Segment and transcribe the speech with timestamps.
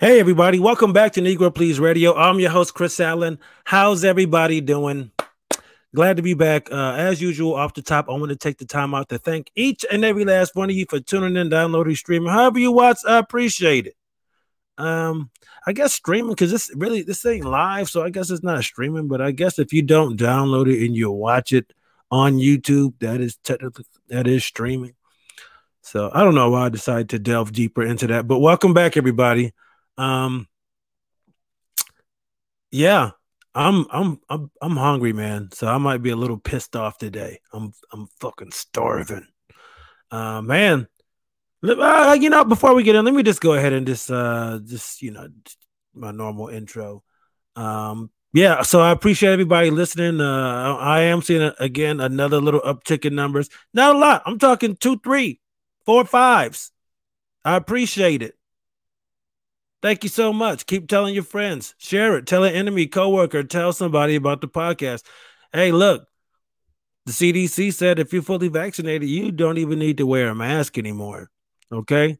[0.00, 0.58] Hey, everybody.
[0.58, 2.16] Welcome back to Negro Please Radio.
[2.16, 3.38] I'm your host, Chris Alan.
[3.64, 5.10] How's everybody doing?
[5.94, 6.72] Glad to be back.
[6.72, 9.50] Uh, as usual, off the top, I want to take the time out to thank
[9.54, 12.30] each and every last one of you for tuning in, downloading, streaming.
[12.32, 13.96] However you watch, I appreciate it.
[14.78, 15.30] Um,
[15.66, 19.06] I guess streaming because this really this ain't live, so I guess it's not streaming.
[19.06, 21.74] But I guess if you don't download it and you watch it
[22.10, 24.94] on YouTube, that is technically that is streaming.
[25.82, 28.26] So I don't know why I decided to delve deeper into that.
[28.26, 29.52] But welcome back, everybody.
[29.98, 30.46] Um,
[32.70, 33.10] yeah,
[33.54, 35.50] I'm I'm I'm I'm hungry, man.
[35.52, 37.40] So I might be a little pissed off today.
[37.52, 39.26] I'm I'm fucking starving.
[40.10, 40.86] Uh, man.
[41.62, 44.58] Uh, you know, before we get in, let me just go ahead and just uh
[44.64, 45.28] just you know
[45.94, 47.02] my normal intro.
[47.56, 50.20] Um, yeah, so I appreciate everybody listening.
[50.20, 53.50] Uh, I am seeing again another little uptick in numbers.
[53.74, 54.22] Not a lot.
[54.24, 55.40] I'm talking two, three,
[55.84, 56.70] four, fives.
[57.44, 58.36] I appreciate it.
[59.82, 60.66] Thank you so much.
[60.66, 65.02] Keep telling your friends, share it, tell an enemy, coworker, tell somebody about the podcast.
[65.52, 66.06] Hey, look,
[67.06, 70.76] the CDC said if you're fully vaccinated, you don't even need to wear a mask
[70.76, 71.30] anymore.
[71.72, 72.18] Okay,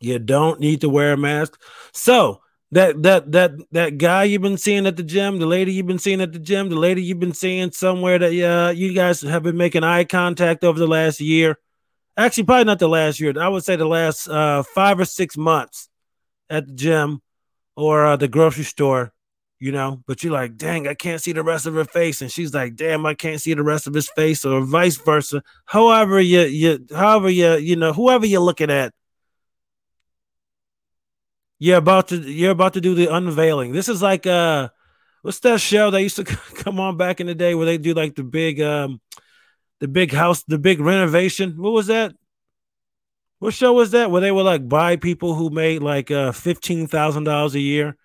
[0.00, 1.60] you don't need to wear a mask.
[1.92, 2.40] So
[2.72, 5.98] that that that that guy you've been seeing at the gym, the lady you've been
[5.98, 9.44] seeing at the gym, the lady you've been seeing somewhere that uh, you guys have
[9.44, 11.56] been making eye contact over the last year.
[12.16, 13.32] Actually, probably not the last year.
[13.40, 15.87] I would say the last uh, five or six months
[16.50, 17.20] at the gym
[17.76, 19.12] or uh, the grocery store,
[19.60, 22.22] you know, but you're like, dang, I can't see the rest of her face.
[22.22, 25.42] And she's like, damn, I can't see the rest of his face, or vice versa.
[25.66, 28.92] However, you you however you you know, whoever you're looking at,
[31.58, 33.72] you're about to you're about to do the unveiling.
[33.72, 34.68] This is like uh
[35.22, 37.94] what's that show that used to come on back in the day where they do
[37.94, 39.00] like the big um
[39.80, 41.56] the big house, the big renovation.
[41.56, 42.14] What was that?
[43.38, 44.10] What show was that?
[44.10, 47.96] Where they would like buy people who made like uh fifteen thousand dollars a year,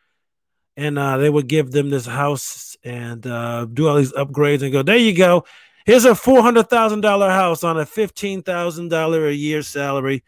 [0.77, 4.71] and uh they would give them this house and uh do all these upgrades and
[4.71, 5.45] go, there you go.
[5.85, 10.23] Here's a four hundred thousand dollar house on a fifteen thousand dollar a year salary,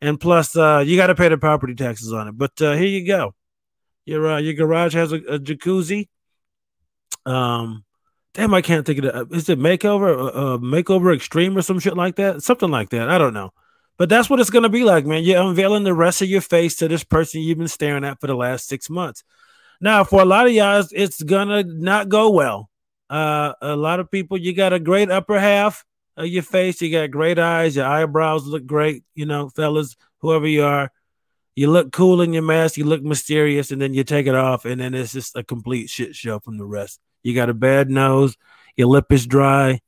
[0.00, 2.32] and plus uh you got to pay the property taxes on it.
[2.38, 3.34] But uh here you go.
[4.06, 6.08] Your uh, your garage has a, a jacuzzi.
[7.26, 7.84] Um,
[8.32, 9.36] damn, I can't think of it.
[9.36, 12.42] Is it makeover, uh, makeover extreme or some shit like that?
[12.42, 13.10] Something like that.
[13.10, 13.50] I don't know.
[13.98, 15.24] But that's what it's going to be like, man.
[15.24, 18.28] You're unveiling the rest of your face to this person you've been staring at for
[18.28, 19.24] the last six months.
[19.80, 22.70] Now, for a lot of y'all, it's gonna not go well.
[23.10, 25.84] Uh, a lot of people, you got a great upper half
[26.16, 26.80] of your face.
[26.80, 27.76] You got great eyes.
[27.76, 29.04] Your eyebrows look great.
[29.14, 30.90] You know, fellas, whoever you are,
[31.54, 32.76] you look cool in your mask.
[32.76, 35.90] You look mysterious, and then you take it off, and then it's just a complete
[35.90, 37.00] shit show from the rest.
[37.22, 38.36] You got a bad nose.
[38.76, 39.80] Your lip is dry.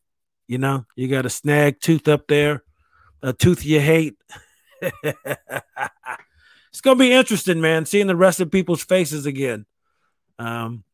[0.47, 2.63] You know, you got a snag tooth up there
[3.23, 4.17] a tooth you hate.
[4.83, 9.67] it's gonna be interesting, man, seeing the rest of people's faces again.
[10.39, 10.85] Um,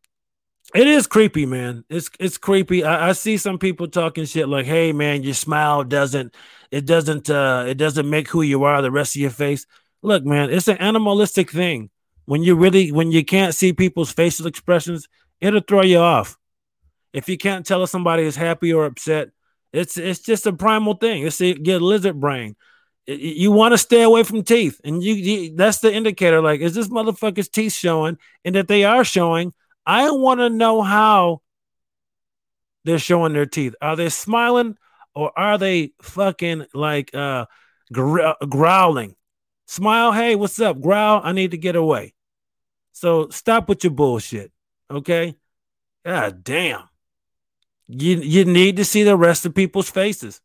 [0.75, 1.85] it is creepy, man.
[1.89, 2.85] It's it's creepy.
[2.85, 6.35] I, I, see some people talking shit like, "Hey, man, your smile doesn't
[6.71, 8.83] it doesn't uh it doesn't make who you are.
[8.83, 9.67] The rest of your face."
[10.03, 11.91] Look, man, it's an animalistic thing.
[12.25, 15.09] When you really when you can't see people's facial expressions,
[15.41, 16.37] it'll throw you off.
[17.13, 19.31] If you can't tell if somebody is happy or upset,
[19.77, 21.27] it's it's just a primal thing.
[21.27, 22.57] It's a, get lizard brain.
[23.07, 26.41] It, you want to stay away from teeth, and you, you that's the indicator.
[26.41, 28.19] Like, is this motherfucker's teeth showing?
[28.45, 29.53] And if they are showing,
[29.85, 31.43] I want to know how
[32.85, 33.75] they're showing their teeth.
[33.83, 34.77] Are they smiling
[35.15, 37.47] or are they fucking like uh
[37.93, 39.17] gr- growling?
[39.67, 40.81] Smile, hey, what's up?
[40.81, 42.15] Growl, I need to get away.
[42.93, 44.53] So stop with your bullshit,
[44.91, 45.35] okay?
[46.05, 46.85] God damn.
[47.89, 50.41] You you need to see the rest of people's faces.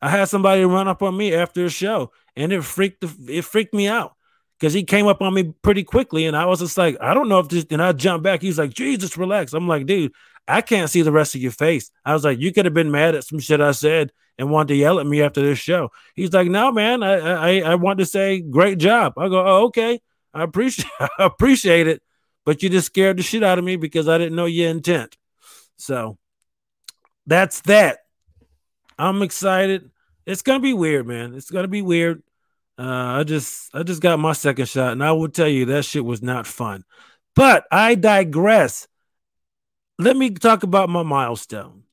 [0.00, 3.44] I had somebody run up on me after a show, and it freaked the, it
[3.44, 4.14] freaked me out
[4.58, 7.28] because he came up on me pretty quickly, and I was just like, I don't
[7.28, 7.66] know if this.
[7.70, 8.42] And I jumped back.
[8.42, 9.54] He's like, Jesus, relax.
[9.54, 10.12] I'm like, dude,
[10.46, 11.90] I can't see the rest of your face.
[12.04, 14.68] I was like, you could have been mad at some shit I said and wanted
[14.68, 15.90] to yell at me after this show.
[16.14, 19.14] He's like, no, man, I I, I want to say great job.
[19.16, 20.00] I go, oh, okay,
[20.34, 22.02] I appreciate I appreciate it,
[22.44, 25.16] but you just scared the shit out of me because I didn't know your intent.
[25.76, 26.18] So
[27.26, 27.98] that's that.
[28.98, 29.90] I'm excited.
[30.26, 31.34] It's gonna be weird, man.
[31.34, 32.22] It's gonna be weird.
[32.78, 35.84] Uh, I just I just got my second shot, and I will tell you that
[35.84, 36.84] shit was not fun.
[37.34, 38.86] But I digress.
[39.98, 41.84] Let me talk about my milestone.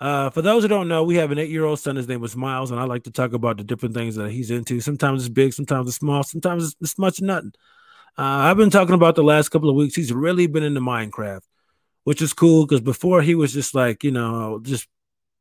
[0.00, 1.96] Uh, for those who don't know, we have an eight-year-old son.
[1.96, 4.50] His name was Miles, and I like to talk about the different things that he's
[4.50, 4.80] into.
[4.80, 7.52] Sometimes it's big, sometimes it's small, sometimes it's, it's much nothing.
[8.18, 9.94] Uh, I've been talking about the last couple of weeks.
[9.94, 11.42] He's really been into Minecraft
[12.04, 14.88] which is cool because before he was just like, you know, just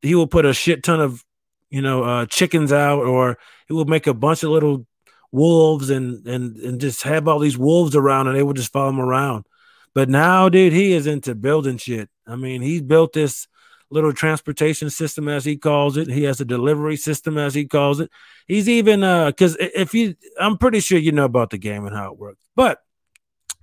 [0.02, 1.24] he would put a shit ton of,
[1.70, 3.38] you know, uh, chickens out or
[3.68, 4.86] he would make a bunch of little
[5.32, 8.90] wolves and and and just have all these wolves around and they would just follow
[8.90, 9.46] him around.
[9.94, 12.10] But now, dude, he is into building shit.
[12.26, 13.48] I mean, he's built this
[13.90, 16.08] little transportation system as he calls it.
[16.08, 18.10] He has a delivery system as he calls it.
[18.48, 21.96] He's even uh because if you I'm pretty sure you know about the game and
[21.96, 22.80] how it works, but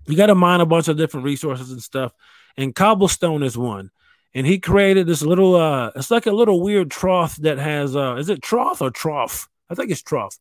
[0.07, 2.13] you got to mine a bunch of different resources and stuff.
[2.59, 3.91] And cobblestone is one.
[4.35, 8.17] And he created this little uh it's like a little weird trough that has uh
[8.17, 9.49] is it trough or trough?
[9.71, 10.39] I think it's trough.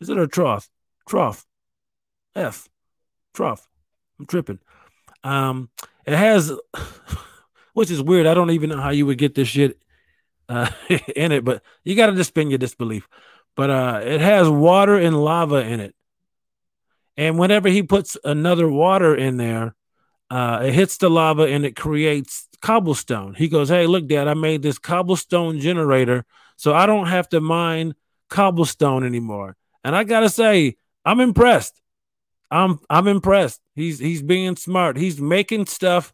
[0.00, 0.68] Is it a trough?
[1.08, 1.46] Trough.
[2.34, 2.68] F.
[3.34, 3.68] Trough.
[4.18, 4.58] I'm tripping.
[5.22, 5.70] Um
[6.06, 6.52] it has
[7.74, 8.26] which is weird.
[8.26, 9.80] I don't even know how you would get this shit
[10.48, 10.70] uh,
[11.16, 13.08] in it, but you got to suspend your disbelief.
[13.54, 15.94] But uh, it has water and lava in it.
[17.16, 19.74] And whenever he puts another water in there,
[20.30, 23.34] uh, it hits the lava and it creates cobblestone.
[23.34, 26.24] He goes, Hey, look, Dad, I made this cobblestone generator
[26.56, 27.94] so I don't have to mine
[28.28, 29.56] cobblestone anymore.
[29.82, 31.80] And I gotta say, I'm impressed.
[32.50, 33.60] I'm I'm impressed.
[33.74, 34.96] He's he's being smart.
[34.96, 36.12] He's making stuff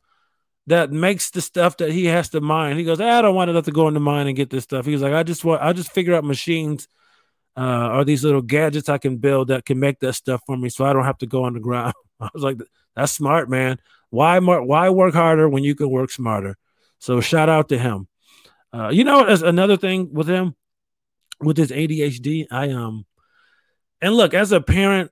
[0.67, 2.77] that makes the stuff that he has to mine.
[2.77, 4.65] He goes, I don't want to have to go in the mine and get this
[4.65, 4.85] stuff.
[4.85, 6.89] He's like, I just want, I just figure out machines
[7.57, 10.69] uh, or these little gadgets I can build that can make that stuff for me,
[10.69, 11.95] so I don't have to go on the ground.
[12.21, 12.59] I was like,
[12.95, 13.79] that's smart, man.
[14.11, 16.57] Why, why work harder when you can work smarter?
[16.99, 18.09] So shout out to him.
[18.73, 20.55] Uh, you know, as another thing with him,
[21.41, 23.05] with his ADHD, I um,
[24.01, 25.11] and look, as a parent,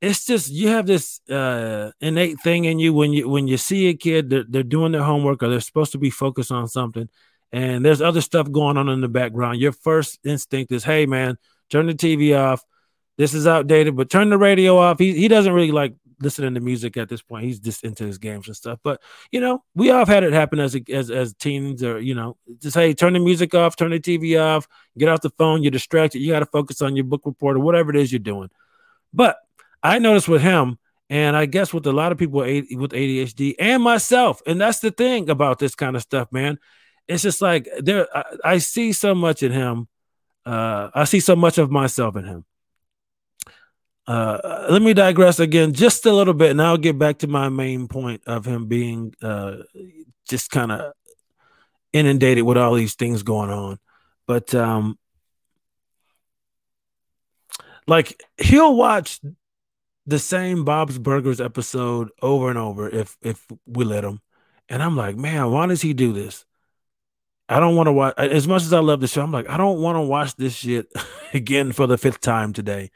[0.00, 3.88] it's just you have this uh, innate thing in you when you when you see
[3.88, 7.08] a kid they're, they're doing their homework or they're supposed to be focused on something
[7.52, 11.36] and there's other stuff going on in the background your first instinct is hey man
[11.68, 12.62] turn the tv off
[13.20, 16.60] this is outdated but turn the radio off he, he doesn't really like listening to
[16.60, 19.00] music at this point he's just into his games and stuff but
[19.30, 22.36] you know we all have had it happen as as as teens or you know
[22.58, 24.68] just hey turn the music off turn the tv off
[24.98, 27.60] get off the phone you're distracted you got to focus on your book report or
[27.60, 28.50] whatever it is you're doing
[29.12, 29.38] but
[29.82, 30.78] I noticed with him,
[31.08, 34.90] and I guess with a lot of people with ADHD and myself, and that's the
[34.90, 36.58] thing about this kind of stuff, man.
[37.08, 39.88] It's just like there, I, I see so much in him.
[40.46, 42.44] Uh, I see so much of myself in him.
[44.10, 47.48] Uh, let me digress again just a little bit, and I'll get back to my
[47.48, 49.58] main point of him being uh,
[50.28, 50.94] just kind of
[51.92, 53.78] inundated with all these things going on.
[54.26, 54.98] But um,
[57.86, 59.20] like he'll watch
[60.06, 64.18] the same Bob's Burgers episode over and over if if we let him.
[64.68, 66.44] And I'm like, man, why does he do this?
[67.48, 69.22] I don't want to watch as much as I love the show.
[69.22, 70.88] I'm like, I don't want to watch this shit
[71.32, 72.90] again for the fifth time today.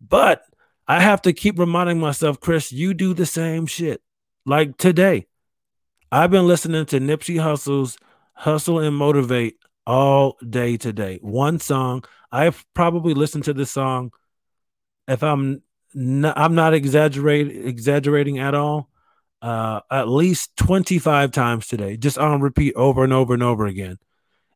[0.00, 0.42] But
[0.88, 4.02] I have to keep reminding myself, Chris, you do the same shit.
[4.44, 5.26] Like today,
[6.12, 7.98] I've been listening to Nipsey Hussle's
[8.40, 11.18] Hussle and Motivate all day today.
[11.22, 12.04] One song.
[12.30, 14.12] I've probably listened to this song
[15.08, 15.62] if I'm
[15.94, 18.90] no, I'm not exaggerating exaggerating at all.
[19.42, 23.98] Uh, at least 25 times today, just on repeat over and over and over again.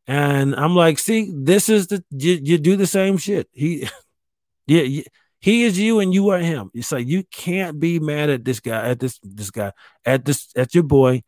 [0.06, 3.48] And I'm like, see, this is the you, you do the same shit.
[3.52, 3.88] He,
[4.66, 5.02] yeah,
[5.40, 6.70] he is you and you are him.
[6.74, 9.72] It's like you can't be mad at this guy, at this this guy,
[10.04, 11.22] at this at your boy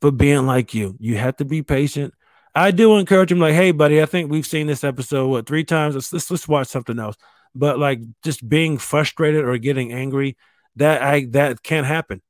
[0.00, 0.96] for being like you.
[0.98, 2.14] You have to be patient.
[2.54, 5.64] I do encourage him, like, hey, buddy, I think we've seen this episode what three
[5.64, 5.94] times.
[5.94, 7.16] Let's let's, let's watch something else
[7.54, 10.36] but like just being frustrated or getting angry
[10.76, 12.22] that i that can't happen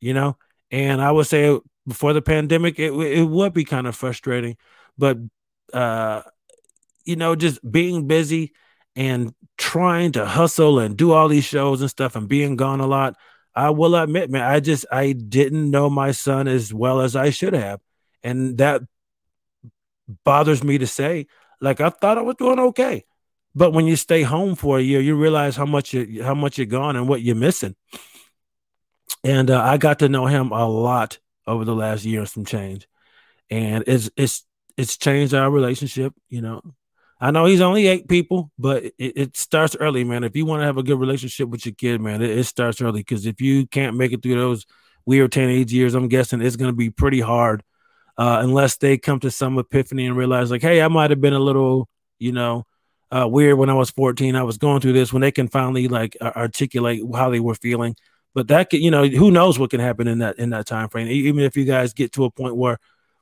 [0.00, 0.36] you know
[0.70, 4.56] and i would say before the pandemic it, it would be kind of frustrating
[4.96, 5.16] but
[5.72, 6.22] uh
[7.04, 8.52] you know just being busy
[8.98, 12.86] and trying to hustle and do all these shows and stuff and being gone a
[12.86, 13.14] lot
[13.54, 17.30] i will admit man i just i didn't know my son as well as i
[17.30, 17.80] should have
[18.22, 18.82] and that
[20.24, 21.26] bothers me to say
[21.60, 23.04] like i thought i was doing okay
[23.58, 26.58] but when you stay home for a year, you realize how much you how much
[26.58, 27.74] you're gone and what you're missing.
[29.24, 32.86] And uh, I got to know him a lot over the last year some change,
[33.50, 34.44] and it's it's
[34.76, 36.14] it's changed our relationship.
[36.28, 36.62] You know,
[37.20, 40.22] I know he's only eight people, but it, it starts early, man.
[40.24, 42.80] If you want to have a good relationship with your kid, man, it, it starts
[42.80, 44.66] early because if you can't make it through those
[45.04, 47.62] weird teenage years, I'm guessing it's going to be pretty hard
[48.16, 51.32] uh, unless they come to some epiphany and realize, like, hey, I might have been
[51.32, 52.64] a little, you know,
[53.10, 54.36] uh, weird when I was 14.
[54.36, 57.96] I was going through this when they can finally like articulate how they were feeling.
[58.34, 60.88] But that could, you know, who knows what can happen in that in that time
[60.88, 61.08] frame.
[61.08, 62.78] Even if you guys get to a point where,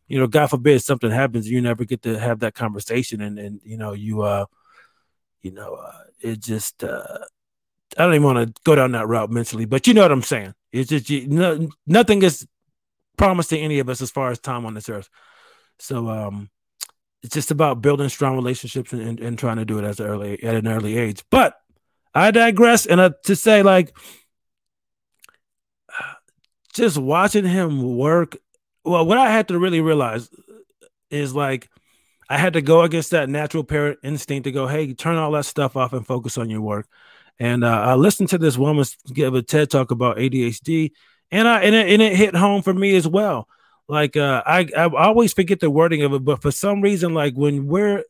[0.09, 3.61] you know, God forbid something happens, you never get to have that conversation, and and
[3.65, 4.47] you know you uh,
[5.43, 7.19] you know, uh, it just uh,
[7.97, 10.23] I don't even want to go down that route mentally, but you know what I'm
[10.23, 10.55] saying.
[10.73, 12.47] It's just you, no, nothing is
[13.17, 15.09] promised to any of us as far as time on this earth.
[15.79, 16.51] So um,
[17.23, 20.43] it's just about building strong relationships and, and, and trying to do it as early
[20.43, 21.25] at an early age.
[21.31, 21.57] But
[22.15, 22.87] I digress.
[22.87, 23.97] And uh, to say, like,
[26.75, 28.37] just watching him work.
[28.87, 30.31] Well, what I had to really realize
[31.11, 31.69] is like,
[32.29, 35.45] I had to go against that natural parent instinct to go, hey, turn all that
[35.45, 36.89] stuff off and focus on your work.
[37.39, 40.93] And uh, I listened to this woman give a TED talk about ADHD,
[41.31, 43.47] and I and it, and it hit home for me as well.
[43.89, 47.35] Like uh, I I always forget the wording of it, but for some reason, like
[47.35, 48.05] when we're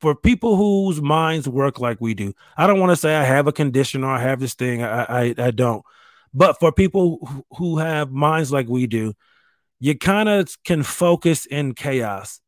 [0.00, 3.48] for people whose minds work like we do, I don't want to say I have
[3.48, 4.82] a condition or I have this thing.
[4.82, 5.84] I I, I don't.
[6.34, 9.14] But for people who have minds like we do,
[9.78, 12.40] you kind of can focus in chaos.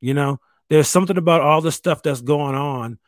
[0.00, 0.38] You know,
[0.70, 2.98] there's something about all the stuff that's going on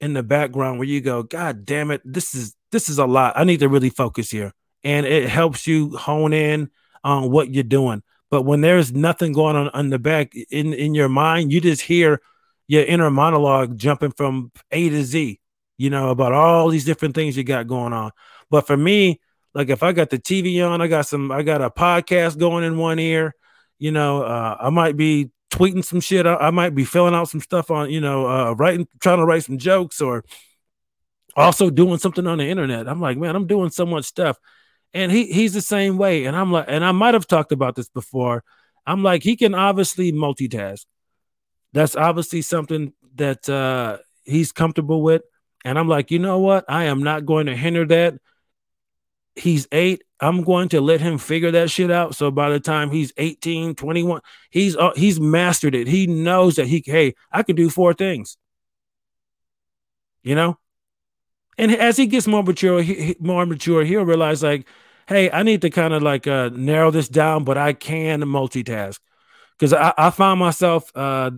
[0.00, 3.34] in the background where you go, God damn it, this is this is a lot.
[3.36, 4.52] I need to really focus here.
[4.82, 6.70] And it helps you hone in
[7.02, 8.02] on what you're doing.
[8.30, 11.82] But when there's nothing going on in the back in, in your mind, you just
[11.82, 12.20] hear
[12.66, 15.40] your inner monologue jumping from A to Z,
[15.78, 18.10] you know, about all these different things you got going on.
[18.50, 19.20] But for me,
[19.54, 22.64] like if I got the TV on, I got some, I got a podcast going
[22.64, 23.34] in one ear,
[23.78, 26.26] you know, uh, I might be tweeting some shit.
[26.26, 29.24] I, I, might be filling out some stuff on, you know, uh, writing, trying to
[29.24, 30.24] write some jokes or
[31.36, 32.88] also doing something on the internet.
[32.88, 34.38] I'm like, man, I'm doing so much stuff.
[34.92, 36.24] And he he's the same way.
[36.24, 38.44] And I'm like, and I might have talked about this before.
[38.86, 40.84] I'm like, he can obviously multitask.
[41.72, 45.22] That's obviously something that uh, he's comfortable with.
[45.64, 46.64] And I'm like, you know what?
[46.68, 48.14] I am not going to hinder that.
[49.36, 50.04] He's eight.
[50.20, 52.14] I'm going to let him figure that shit out.
[52.14, 55.88] So by the time he's 18, 21, he's uh, he's mastered it.
[55.88, 58.36] He knows that he hey, I can do four things.
[60.22, 60.58] You know?
[61.58, 64.66] And as he gets more mature, he, more mature, he'll realize like,
[65.06, 68.98] hey, I need to kind of like uh, narrow this down, but I can multitask.
[69.58, 71.30] Cuz I, I found myself uh,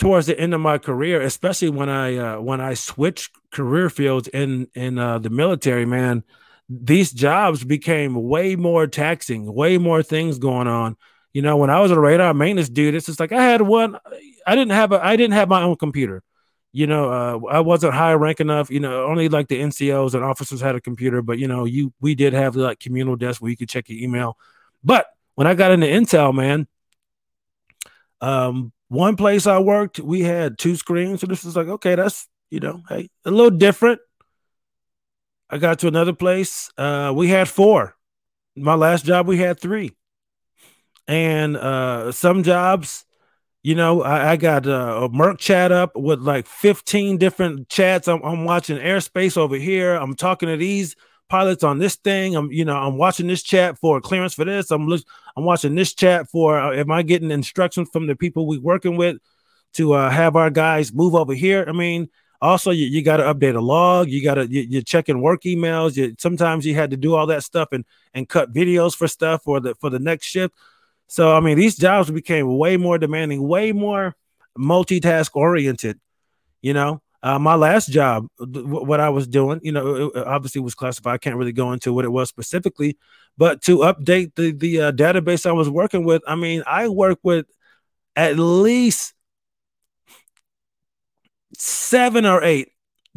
[0.00, 4.26] towards the end of my career, especially when I uh, when I switched career fields
[4.28, 6.24] in in uh, the military, man,
[6.68, 10.96] these jobs became way more taxing, way more things going on.
[11.32, 13.98] You know, when I was a radar maintenance dude, it's just like I had one.
[14.46, 15.04] I didn't have a.
[15.04, 16.22] I didn't have my own computer.
[16.72, 18.70] You know, uh, I wasn't high rank enough.
[18.70, 21.92] You know, only like the NCOs and officers had a computer, but you know, you
[22.00, 24.38] we did have like communal desk where you could check your email.
[24.82, 26.66] But when I got into Intel, man,
[28.22, 31.20] um, one place I worked, we had two screens.
[31.20, 34.00] So this was like, okay, that's you know, hey, a little different.
[35.48, 36.70] I got to another place.
[36.76, 37.94] Uh, we had four.
[38.56, 39.92] My last job, we had three.
[41.06, 43.04] And uh, some jobs,
[43.62, 48.08] you know, I, I got uh, a mIRC chat up with like 15 different chats.
[48.08, 49.94] I'm, I'm watching airspace over here.
[49.94, 50.96] I'm talking to these
[51.30, 52.36] pilots on this thing.
[52.36, 54.70] I'm, you know, I'm watching this chat for clearance for this.
[54.70, 54.90] I'm,
[55.36, 58.96] I'm watching this chat for, uh, am I getting instructions from the people we working
[58.96, 59.16] with
[59.74, 61.64] to uh, have our guys move over here?
[61.66, 62.10] I mean,
[62.42, 64.08] also, you, you got to update a log.
[64.08, 65.96] You got to you, are checking work emails.
[65.96, 67.84] You, sometimes you had to do all that stuff and
[68.14, 70.54] and cut videos for stuff for the for the next shift.
[71.06, 74.16] So I mean, these jobs became way more demanding, way more
[74.58, 76.00] multitask oriented.
[76.62, 80.74] You know, uh, my last job, what I was doing, you know, it obviously was
[80.74, 81.14] classified.
[81.14, 82.96] I can't really go into what it was specifically,
[83.36, 87.18] but to update the the uh, database I was working with, I mean, I work
[87.22, 87.46] with
[88.16, 89.14] at least
[91.58, 92.68] seven or eight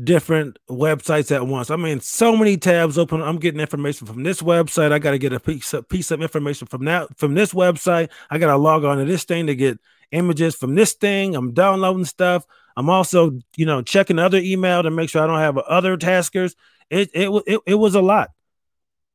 [0.02, 1.70] different websites at once.
[1.70, 3.22] I mean, so many tabs open.
[3.22, 4.92] I'm getting information from this website.
[4.92, 8.10] I got to get a piece of piece of information from that from this website.
[8.30, 9.80] I got to log on to this thing to get
[10.12, 11.36] images from this thing.
[11.36, 12.46] I'm downloading stuff.
[12.76, 16.56] I'm also, you know, checking other email to make sure I don't have other taskers.
[16.90, 18.32] It it it, it was a lot,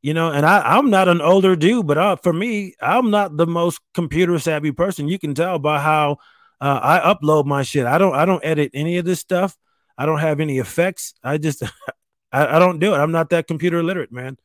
[0.03, 0.31] you know.
[0.31, 3.81] And I I'm not an older dude, but uh, for me, I'm not the most
[3.95, 5.09] computer savvy person.
[5.09, 6.19] You can tell by how
[6.61, 7.87] uh, I upload my shit.
[7.87, 9.57] I don't I don't edit any of this stuff.
[9.97, 11.15] I don't have any effects.
[11.23, 11.63] I just
[12.33, 12.99] I, I don't do it.
[12.99, 14.37] I'm not that computer literate, man.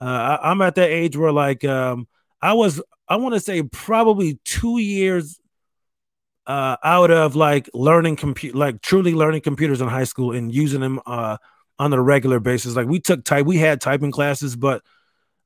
[0.00, 2.08] Uh, I, am at that age where like um,
[2.40, 5.39] I was I want to say probably two years
[6.50, 10.80] uh, out of like learning compute like truly learning computers in high school and using
[10.80, 11.36] them uh,
[11.78, 12.74] on a regular basis.
[12.74, 14.82] Like we took type, we had typing classes, but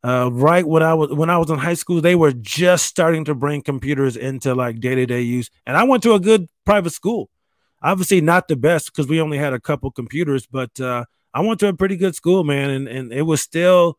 [0.03, 3.27] uh, right when I was when I was in high school, they were just starting
[3.27, 5.51] to bring computers into like day to day use.
[5.67, 7.29] And I went to a good private school,
[7.83, 11.61] obviously not the best because we only had a couple computers, but uh, I went
[11.61, 13.99] to a pretty good school, man, and and it was still,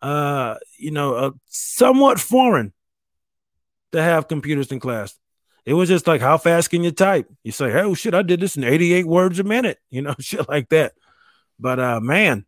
[0.00, 2.72] uh, you know, somewhat foreign
[3.92, 5.18] to have computers in class.
[5.66, 7.28] It was just like, how fast can you type?
[7.44, 10.48] You say, oh shit, I did this in 88 words a minute, you know, shit
[10.48, 10.94] like that.
[11.58, 12.46] But uh, man,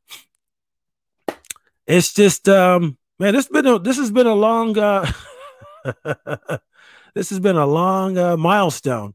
[1.87, 5.11] it's just um man, this been a, this has been a long uh
[7.15, 9.15] this has been a long uh, milestone.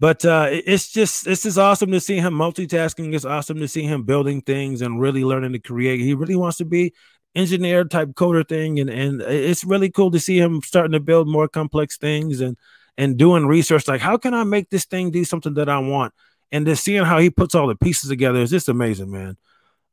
[0.00, 3.14] but uh, it's just it's just awesome to see him multitasking.
[3.14, 6.00] It's awesome to see him building things and really learning to create.
[6.00, 6.92] He really wants to be
[7.34, 11.28] engineer type coder thing, and and it's really cool to see him starting to build
[11.28, 12.56] more complex things and
[12.96, 16.12] and doing research like how can I make this thing do something that I want,
[16.52, 19.36] and just seeing how he puts all the pieces together is just amazing, man.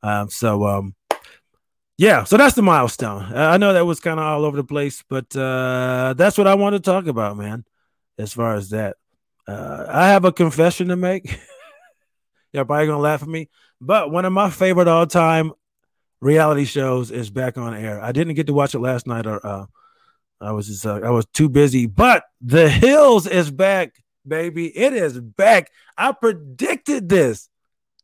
[0.03, 0.95] Um, so um,
[1.97, 3.31] yeah, so that's the milestone.
[3.35, 6.55] I know that was kind of all over the place, but uh, that's what I
[6.55, 7.63] want to talk about, man.
[8.17, 8.97] As far as that,
[9.47, 11.39] uh, I have a confession to make.
[12.53, 15.53] You're probably gonna laugh at me, but one of my favorite all time
[16.21, 18.01] reality shows is back on air.
[18.01, 19.65] I didn't get to watch it last night, or uh,
[20.41, 21.85] I was just uh, I was too busy.
[21.85, 23.95] But The Hills is back,
[24.27, 24.75] baby.
[24.75, 25.71] It is back.
[25.97, 27.47] I predicted this.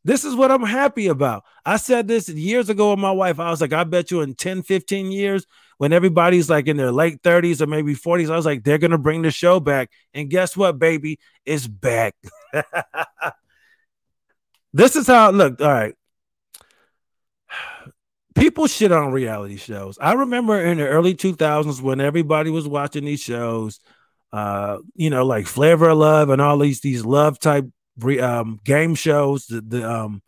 [0.04, 1.44] This is what I'm happy about.
[1.66, 3.40] I said this years ago with my wife.
[3.40, 5.46] I was like, I bet you in 10, 15 years,
[5.80, 8.98] when everybody's like in their late 30s or maybe 40s, I was like, they're to
[8.98, 9.92] bring the show back.
[10.14, 11.20] And guess what, baby?
[11.46, 12.16] It's back.
[14.74, 15.62] this is how it looked.
[15.62, 15.96] All right.
[18.38, 19.98] People shit on reality shows.
[20.00, 23.80] I remember in the early 2000s when everybody was watching these shows,
[24.32, 27.66] uh, you know, like Flavor of Love and all these these love type
[28.22, 30.22] um, game shows, the, the um,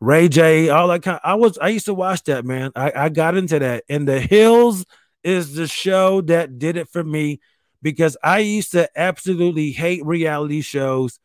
[0.00, 1.20] Ray J, all that kind.
[1.22, 2.72] I was I used to watch that man.
[2.74, 4.86] I, I got into that, and The Hills
[5.22, 7.40] is the show that did it for me
[7.82, 11.18] because I used to absolutely hate reality shows,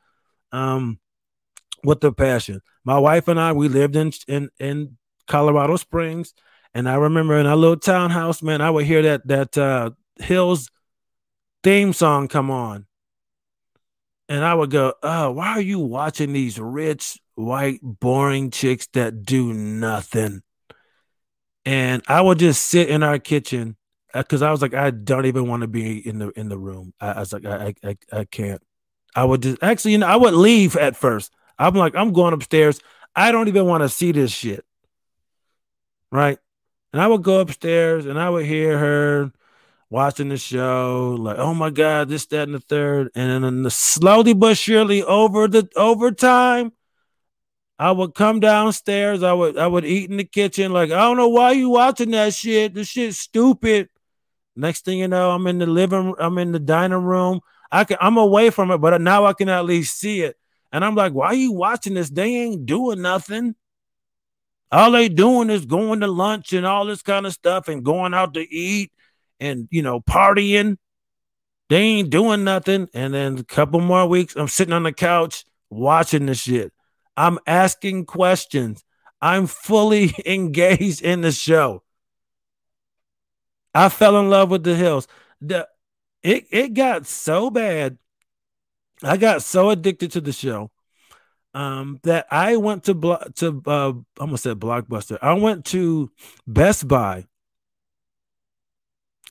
[0.51, 0.99] um,
[1.83, 2.61] with the passion.
[2.83, 6.33] My wife and I we lived in in in Colorado Springs,
[6.73, 10.69] and I remember in our little townhouse, man, I would hear that that uh, Hills
[11.63, 12.87] theme song come on
[14.29, 19.23] and I would go, "Oh, why are you watching these rich, white, boring chicks that
[19.23, 20.41] do nothing?"
[21.65, 23.75] And I would just sit in our kitchen
[24.13, 26.57] because uh, I was like, I don't even want to be in the in the
[26.57, 26.93] room.
[26.99, 28.61] I, I was like, I, I I can't.
[29.15, 31.33] I would just actually, you know, I would leave at first.
[31.57, 32.79] I'm like, I'm going upstairs.
[33.15, 34.63] I don't even want to see this shit.
[36.11, 36.37] Right.
[36.93, 39.31] And I would go upstairs and I would hear her
[39.89, 43.09] watching the show, like, oh my God, this, that, and the third.
[43.15, 46.71] And then the slowly but surely over the over time,
[47.79, 49.21] I would come downstairs.
[49.21, 50.71] I would I would eat in the kitchen.
[50.73, 52.73] Like, I don't know why you watching that shit.
[52.73, 53.89] This shit's stupid.
[54.55, 57.41] Next thing you know, I'm in the living I'm in the dining room.
[57.71, 60.37] I can I'm away from it, but now I can at least see it.
[60.71, 62.09] And I'm like, why are you watching this?
[62.09, 63.55] They ain't doing nothing.
[64.71, 68.13] All they doing is going to lunch and all this kind of stuff and going
[68.13, 68.91] out to eat
[69.39, 70.77] and you know partying.
[71.69, 72.87] They ain't doing nothing.
[72.93, 76.71] And then a couple more weeks, I'm sitting on the couch watching the shit.
[77.15, 78.83] I'm asking questions.
[79.21, 81.83] I'm fully engaged in the show.
[83.73, 85.07] I fell in love with the hills.
[85.41, 85.67] The
[86.23, 87.97] it it got so bad.
[89.03, 90.71] I got so addicted to the show
[91.53, 95.17] um, that I went to blo- to uh, I almost said Blockbuster.
[95.21, 96.11] I went to
[96.45, 97.25] Best Buy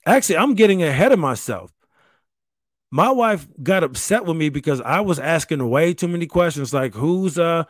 [0.06, 1.72] Actually, I'm getting ahead of myself.
[2.92, 6.94] My wife got upset with me because I was asking way too many questions like
[6.94, 7.64] who's uh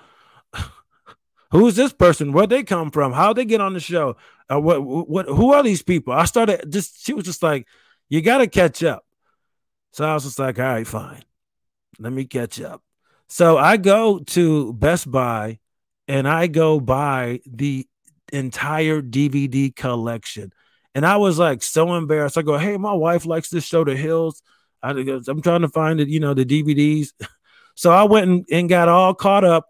[1.51, 2.33] who's this person?
[2.33, 3.15] Where'd they come from?
[3.15, 4.17] How'd they get on the show?
[4.53, 6.13] Uh, what what who are these people?
[6.13, 7.67] I started just she was just like,
[8.11, 9.07] you gotta catch up.
[9.93, 11.23] So I was just like, all right, fine.
[11.99, 12.83] Let me catch up.
[13.29, 15.59] So I go to Best Buy
[16.09, 17.87] and I go buy the
[18.33, 20.53] entire DVD collection.
[20.95, 22.39] And I was like so embarrassed.
[22.39, 24.43] I go, hey, my wife likes this show, The Hills.
[24.83, 27.13] I, am uh, trying to find it, you know, the DVDs.
[27.75, 29.69] so I went and, and got all caught up.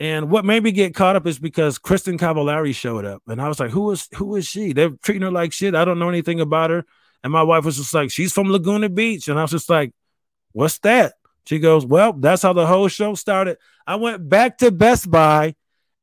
[0.00, 3.22] And what made me get caught up is because Kristin Cavallari showed up.
[3.26, 4.72] And I was like, who is who is she?
[4.72, 5.74] They're treating her like shit.
[5.74, 6.84] I don't know anything about her.
[7.24, 9.26] And my wife was just like, she's from Laguna Beach.
[9.28, 9.92] And I was just like,
[10.52, 11.14] what's that?
[11.48, 13.56] She goes, well, that's how the whole show started.
[13.86, 15.54] I went back to Best Buy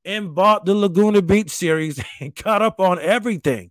[0.03, 3.69] and bought the Laguna Beach series and caught up on everything.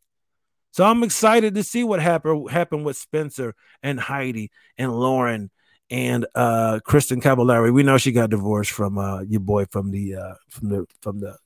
[0.71, 5.51] So I'm excited to see what happened happened with Spencer and Heidi and Lauren
[5.91, 7.75] and uh Kristin Cavallari.
[7.75, 11.19] We know she got divorced from uh your boy from the uh from the from
[11.19, 11.37] the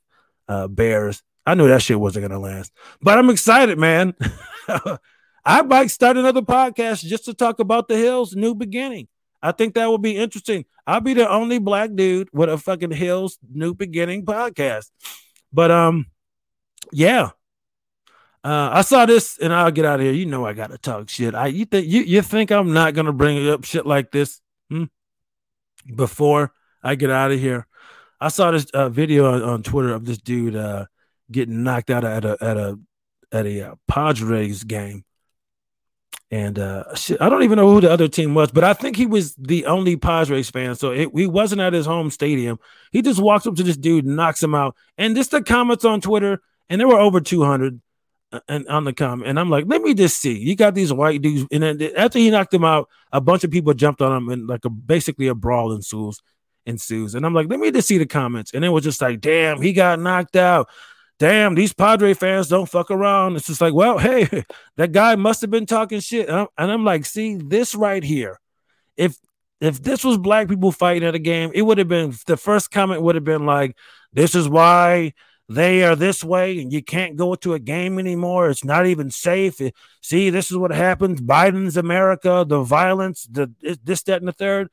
[0.47, 1.23] uh Bears.
[1.47, 4.15] I knew that shit wasn't gonna last, but I'm excited, man.
[5.47, 9.09] I might start another podcast just to talk about the Hills New Beginning.
[9.43, 10.65] I think that would be interesting.
[10.87, 14.91] I'll be the only black dude with a fucking Hills New Beginning podcast.
[15.53, 16.07] But um,
[16.93, 17.31] yeah,
[18.45, 20.15] uh, I saw this and I'll get out of here.
[20.15, 21.35] You know I gotta talk shit.
[21.35, 24.85] I you think you, you think I'm not gonna bring up shit like this hmm?
[25.95, 27.67] before I get out of here.
[28.21, 30.87] I saw this uh, video on, on, Twitter of this dude uh,
[31.31, 32.79] getting knocked out at a at a
[33.31, 35.05] at a uh, Padres game,
[36.31, 36.85] And uh,
[37.21, 39.65] I don't even know who the other team was, but I think he was the
[39.65, 40.75] only Padres fan.
[40.75, 42.59] So it, he wasn't at his home stadium.
[42.93, 46.03] He just walks up to this dude, knocks him out, and just the comments on
[46.03, 47.81] Twitter, and there were over 200
[48.31, 50.37] uh, and on the comment, and I'm like, let me just see.
[50.39, 53.51] You got these white dudes, and then after he knocked him out, a bunch of
[53.51, 56.21] people jumped on him, and like a basically a brawl ensues.
[56.67, 59.23] Ensues, and I'm like, let me just see the comments, and it was just like,
[59.23, 60.69] damn, he got knocked out
[61.19, 63.37] damn, these Padre fans don't fuck around.
[63.37, 64.45] It's just like, well, hey,
[64.77, 66.29] that guy must have been talking shit.
[66.29, 68.41] And I'm, and I'm, like, see, this right here,
[68.97, 69.17] if
[69.61, 72.71] if this was black people fighting at a game, it would have been the first
[72.71, 73.77] comment would have been like,
[74.13, 75.15] this is why
[75.49, 78.51] they are this way and you can't go to a game anymore.
[78.51, 79.61] It's not even safe.
[79.61, 81.21] It, see, this is what happens.
[81.21, 83.53] Biden's America, the violence, the
[83.83, 84.69] this, that, and the third.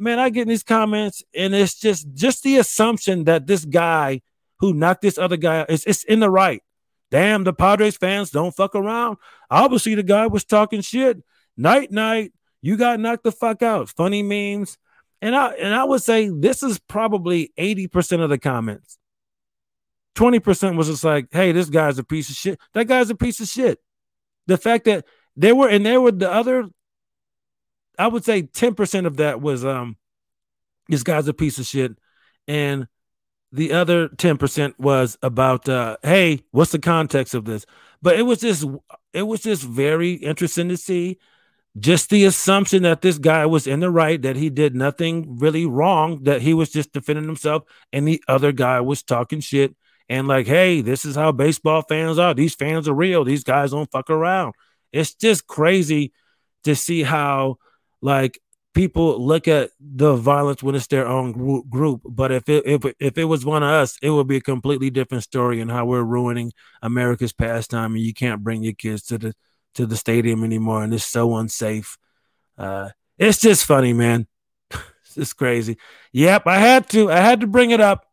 [0.00, 4.20] Man, I get in these comments, and it's just just the assumption that this guy–
[4.64, 5.70] who knocked this other guy out.
[5.70, 6.62] It's, it's in the right.
[7.10, 9.18] Damn, the Padres fans don't fuck around.
[9.50, 11.22] Obviously, the guy was talking shit.
[11.56, 12.32] Night, night.
[12.62, 13.90] You got knocked the fuck out.
[13.90, 14.78] Funny memes.
[15.20, 18.98] And I and I would say this is probably 80% of the comments.
[20.16, 22.58] 20% was just like, hey, this guy's a piece of shit.
[22.72, 23.80] That guy's a piece of shit.
[24.46, 25.04] The fact that
[25.36, 26.68] there were and there were the other,
[27.98, 29.96] I would say 10% of that was um
[30.88, 31.96] this guy's a piece of shit.
[32.46, 32.88] And
[33.54, 37.64] the other 10% was about uh, hey what's the context of this?
[38.02, 38.64] But it was just
[39.12, 41.18] it was just very interesting to see
[41.78, 45.66] just the assumption that this guy was in the right that he did nothing really
[45.66, 49.74] wrong that he was just defending himself and the other guy was talking shit
[50.08, 52.34] and like hey this is how baseball fans are.
[52.34, 53.24] These fans are real.
[53.24, 54.54] These guys don't fuck around.
[54.92, 56.12] It's just crazy
[56.64, 57.58] to see how
[58.00, 58.40] like
[58.74, 61.32] people look at the violence when it's their own
[61.68, 62.02] group.
[62.04, 64.90] But if it if if it was one of us, it would be a completely
[64.90, 69.18] different story and how we're ruining America's pastime, and you can't bring your kids to
[69.18, 69.34] the
[69.74, 71.96] to the stadium anymore, and it's so unsafe.
[72.58, 74.26] Uh, it's just funny, man.
[74.70, 75.78] it's just crazy.
[76.12, 77.10] Yep, I had to.
[77.10, 78.06] I had to bring it up.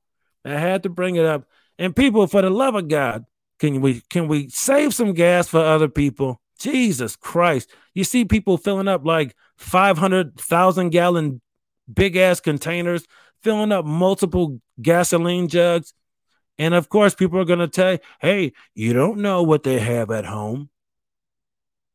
[0.46, 1.46] I had to bring it up.
[1.78, 3.26] And people, for the love of God,
[3.60, 6.42] can we can we save some gas for other people?
[6.62, 7.70] Jesus Christ.
[7.94, 11.42] You see people filling up like 500,000 gallon
[11.92, 13.06] big ass containers,
[13.44, 15.94] filling up multiple gasoline jugs.
[16.58, 19.80] And of course, people are going to tell you, hey, you don't know what they
[19.80, 20.70] have at home.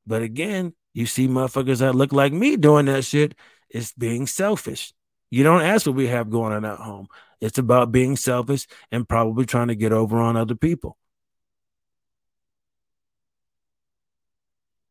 [0.07, 3.35] But again, you see motherfuckers that look like me doing that shit.
[3.69, 4.93] It's being selfish.
[5.31, 7.09] You don't ask what we have going on at home.
[7.41, 10.97] It's about being selfish and probably trying to get over on other people.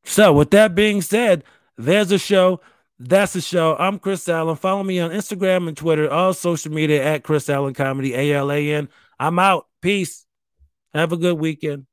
[0.05, 1.43] So, with that being said,
[1.77, 2.61] there's a show.
[2.99, 3.75] That's the show.
[3.77, 4.55] I'm Chris Alan.
[4.55, 8.51] Follow me on Instagram and Twitter, all social media at Chris Alan Comedy, A L
[8.51, 8.87] A N.
[9.19, 9.67] I'm out.
[9.81, 10.25] Peace.
[10.93, 11.87] Have a good weekend.